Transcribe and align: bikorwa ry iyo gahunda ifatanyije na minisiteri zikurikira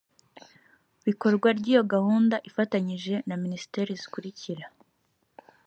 bikorwa 1.05 1.47
ry 1.57 1.65
iyo 1.71 1.81
gahunda 1.93 2.35
ifatanyije 2.49 3.13
na 3.27 3.35
minisiteri 3.43 3.91
zikurikira 4.01 4.65